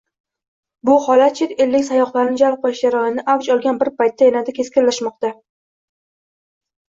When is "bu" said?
0.89-0.93